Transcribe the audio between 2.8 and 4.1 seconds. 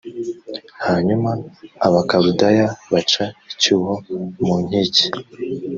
baca icyuho